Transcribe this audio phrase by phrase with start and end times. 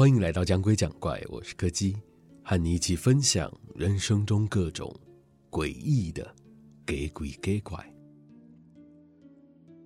[0.00, 1.94] 欢迎来到讲鬼讲怪，我是柯基，
[2.42, 4.90] 和你一起分享人生中各种
[5.50, 6.34] 诡异的
[6.86, 7.78] 给鬼给怪。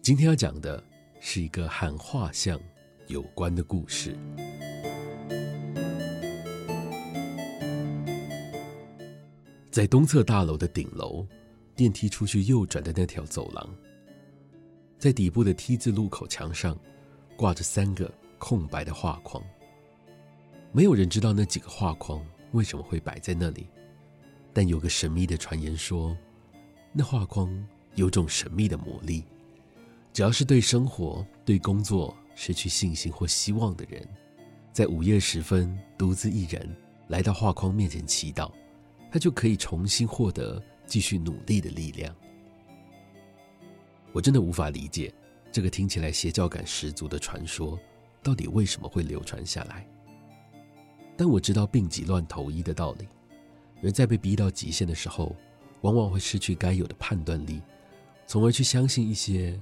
[0.00, 0.82] 今天要讲的
[1.20, 2.58] 是一个和画像
[3.08, 4.16] 有关的故事。
[9.70, 11.26] 在东侧大楼的顶楼，
[11.76, 13.68] 电梯出去右转的那条走廊，
[14.98, 16.78] 在底部的 T 字路口墙上，
[17.36, 19.44] 挂着三个空白的画框。
[20.78, 23.66] 没有人知道那几个画框为什么会摆在那里，
[24.52, 26.16] 但有个神秘的传言说，
[26.92, 27.52] 那画框
[27.96, 29.24] 有种神秘的魔力，
[30.12, 34.08] 只要是对生活、对工作失去信心或希望的人，
[34.72, 36.72] 在午夜时分独自一人
[37.08, 38.48] 来到画框面前祈祷，
[39.10, 42.14] 他就可以重新获得继续努力的力量。
[44.12, 45.12] 我真的无法理解
[45.50, 47.76] 这个听起来邪教感十足的传说，
[48.22, 49.84] 到底为什么会流传下来。
[51.18, 53.08] 但我知道病急乱投医的道理，
[53.80, 55.34] 人在被逼到极限的时候，
[55.80, 57.60] 往往会失去该有的判断力，
[58.24, 59.60] 从而去相信一些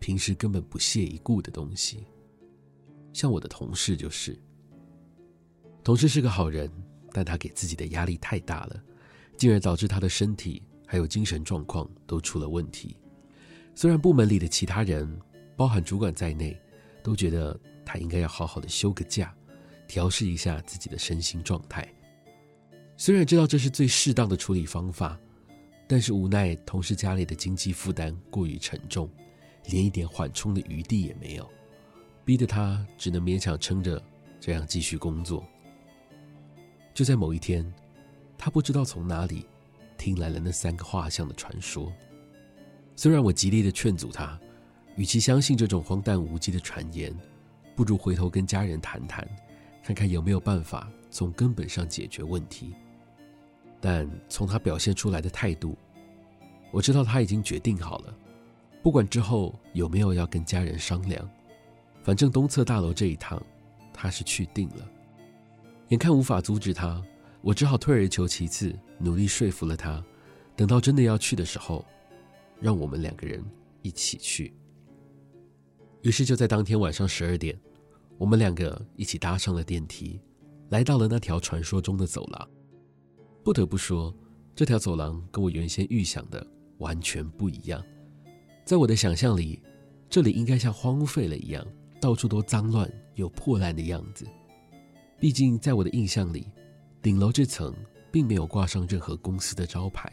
[0.00, 2.04] 平时根本不屑一顾的东西。
[3.12, 4.36] 像我的同事就是，
[5.84, 6.68] 同事是个好人，
[7.12, 8.82] 但他给自己的压力太大了，
[9.36, 12.96] 进而导致他的身体还有精神状况都出了问题。
[13.76, 15.08] 虽然部门里的其他人，
[15.56, 16.60] 包含主管在内，
[17.00, 19.32] 都觉得他应该要好好的休个假。
[19.86, 21.86] 调试一下自己的身心状态。
[22.96, 25.18] 虽然知道这是最适当的处理方法，
[25.86, 29.08] 但是无奈同事家里的经济负担过于沉重，
[29.66, 31.48] 连一点缓冲的余地也没有，
[32.24, 34.02] 逼得他只能勉强撑着，
[34.40, 35.46] 这样继续工作。
[36.94, 37.70] 就在某一天，
[38.38, 39.46] 他不知道从哪里
[39.98, 41.92] 听来了那三个画像的传说。
[42.96, 44.40] 虽然我极力的劝阻他，
[44.96, 47.14] 与其相信这种荒诞无稽的传言，
[47.74, 49.28] 不如回头跟家人谈谈。
[49.86, 52.74] 看看有没有办法从根本上解决问题，
[53.80, 55.78] 但从他表现出来的态度，
[56.72, 58.12] 我知道他已经决定好了，
[58.82, 61.30] 不管之后有没有要跟家人商量，
[62.02, 63.40] 反正东侧大楼这一趟
[63.92, 64.90] 他是去定了。
[65.90, 67.00] 眼看无法阻止他，
[67.40, 70.04] 我只好退而求其次，努力说服了他。
[70.56, 71.84] 等到真的要去的时候，
[72.58, 73.40] 让我们两个人
[73.82, 74.52] 一起去。
[76.02, 77.56] 于是就在当天晚上十二点。
[78.18, 80.20] 我们两个一起搭上了电梯，
[80.70, 82.48] 来到了那条传说中的走廊。
[83.44, 84.14] 不得不说，
[84.54, 86.44] 这条走廊跟我原先预想的
[86.78, 87.84] 完全不一样。
[88.64, 89.62] 在我的想象里，
[90.08, 91.64] 这里应该像荒废了一样，
[92.00, 94.26] 到处都脏乱又破烂的样子。
[95.20, 96.46] 毕竟，在我的印象里，
[97.02, 97.74] 顶楼这层
[98.10, 100.10] 并没有挂上任何公司的招牌，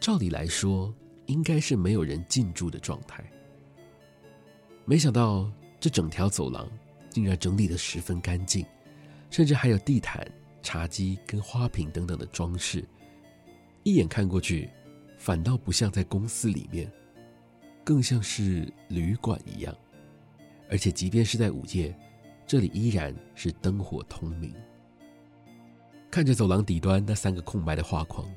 [0.00, 0.92] 照理来说，
[1.26, 3.24] 应该是没有人进驻的状态。
[4.84, 5.50] 没想到，
[5.80, 6.68] 这整条走廊。
[7.16, 8.62] 竟然整理得十分干净，
[9.30, 10.30] 甚至还有地毯、
[10.62, 12.84] 茶几跟花瓶等等的装饰。
[13.84, 14.68] 一眼看过去，
[15.16, 16.92] 反倒不像在公司里面，
[17.82, 19.74] 更像是旅馆一样。
[20.68, 21.98] 而且，即便是在午夜，
[22.46, 24.52] 这里依然是灯火通明。
[26.10, 28.30] 看着走廊底端那三个空白的画框，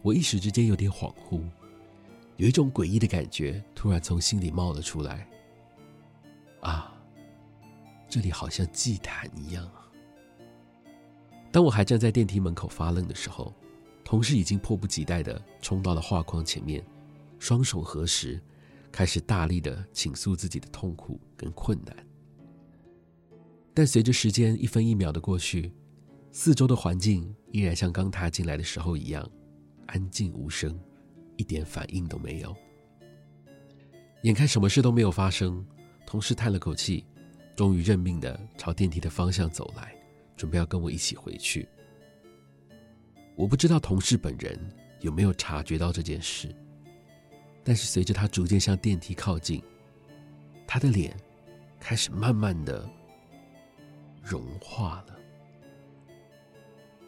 [0.00, 1.42] 我一时之间有点恍惚，
[2.38, 5.28] 有一种诡异的感觉突然从心里冒了出来。
[6.62, 6.90] 啊！
[8.14, 9.90] 这里好像祭坛一样啊！
[11.50, 13.52] 当我还站在电梯门口发愣的时候，
[14.04, 16.80] 同事已经迫不及待地冲到了画框前面，
[17.40, 18.40] 双手合十，
[18.92, 22.06] 开始大力地倾诉自己的痛苦跟困难。
[23.74, 25.72] 但随着时间一分一秒的过去，
[26.30, 29.28] 四周的环境依然像刚踏进来的时候一样，
[29.86, 30.78] 安静无声，
[31.36, 32.54] 一点反应都没有。
[34.22, 35.66] 眼看什么事都没有发生，
[36.06, 37.04] 同事叹了口气。
[37.56, 39.94] 终于认命的朝电梯的方向走来，
[40.36, 41.68] 准备要跟我一起回去。
[43.36, 44.58] 我不知道同事本人
[45.00, 46.54] 有没有察觉到这件事，
[47.62, 49.62] 但是随着他逐渐向电梯靠近，
[50.66, 51.16] 他的脸
[51.78, 52.88] 开始慢慢的
[54.22, 55.18] 融化了，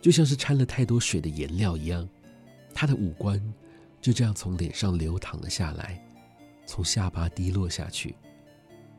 [0.00, 2.08] 就像是掺了太多水的颜料一样，
[2.75, 3.40] 他的五官
[4.00, 6.00] 就这样从脸上流淌了下来，
[6.66, 8.14] 从下巴滴落下去。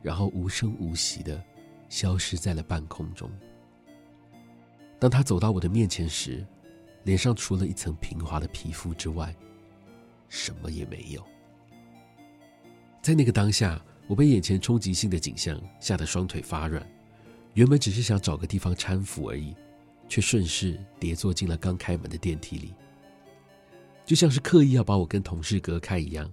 [0.02, 1.42] 然后无声无息的
[1.88, 3.30] 消失在了半空中。
[4.98, 6.44] 当他走到我的面前时，
[7.04, 9.34] 脸上除了一层平滑的皮肤之外，
[10.28, 11.24] 什么也没有。
[13.00, 16.84] 在那个当下，我被眼前冲击性的景象吓得双腿发软。
[17.54, 19.54] 原本只是想找个地方搀扶而已，
[20.08, 22.74] 却顺势跌坐进了刚开门的电梯里，
[24.04, 26.30] 就像是刻意要把我跟同事隔开一样。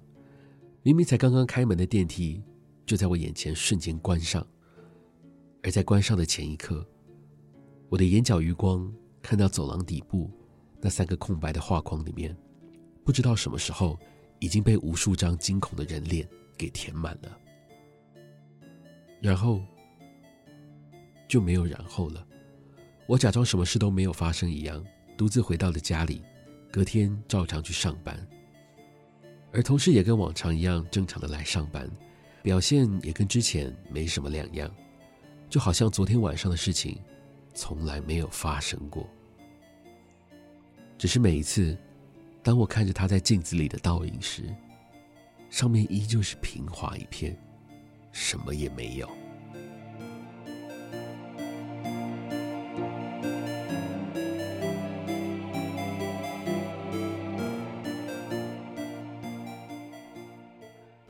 [0.83, 2.41] 明明才刚刚开门的电梯。
[2.85, 4.45] 就在我眼前瞬间关上，
[5.63, 6.87] 而在关上的前一刻，
[7.89, 10.29] 我的眼角余光看到走廊底部
[10.79, 12.35] 那三个空白的画框里面，
[13.03, 13.97] 不知道什么时候
[14.39, 17.39] 已经被无数张惊恐的人脸给填满了。
[19.19, 19.59] 然后
[21.27, 22.25] 就没有然后了。
[23.07, 24.83] 我假装什么事都没有发生一样，
[25.17, 26.21] 独自回到了家里，
[26.71, 28.27] 隔天照常去上班。
[29.51, 31.89] 而同事也跟往常一样正常的来上班，
[32.45, 34.71] 表现也跟之前没什么两样，
[35.50, 36.95] 就好像昨天晚上的事情
[37.56, 39.09] 从来没有发生过。
[40.95, 41.75] 只是每一次，
[42.44, 44.44] 当我看着他在镜子里的倒影时，
[45.50, 47.36] 上面依旧是平滑一片。
[48.12, 49.09] 什么也没有。